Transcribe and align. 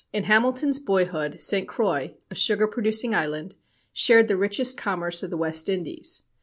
In 0.11 0.23
Hamilton's 0.23 0.79
boyhood, 0.79 1.39
St. 1.43 1.67
Croix, 1.67 2.15
a 2.31 2.33
sugar 2.33 2.65
producing 2.67 3.13
island, 3.13 3.55
shared 3.93 4.27
the 4.29 4.35
richest 4.35 4.75
commerce 4.75 5.21
of 5.21 5.29
the 5.29 5.37
West 5.37 5.69
Indies. 5.69 6.23